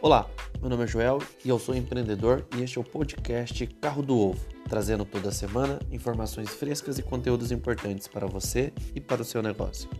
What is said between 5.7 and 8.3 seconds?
informações frescas e conteúdos importantes para